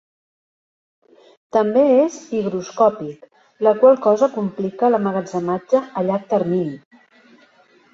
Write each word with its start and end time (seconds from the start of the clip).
També 1.57 1.83
és 2.05 2.17
higroscòpic, 2.39 3.29
la 3.69 3.77
qual 3.85 4.03
cosa 4.09 4.33
complica 4.41 4.93
l'emmagatzematge 4.95 5.87
a 5.89 6.11
llarg 6.11 6.31
termini. 6.37 6.79